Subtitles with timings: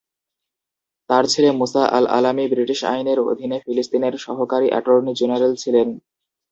[1.09, 5.87] তার ছেলে মূসা আল-আলামি ব্রিটিশ আইনের অধীনে ফিলিস্তিনের সহকারী অ্যাটর্নি-জেনারেল ছিলেন।